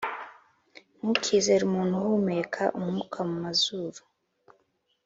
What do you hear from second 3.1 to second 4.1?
mumazuru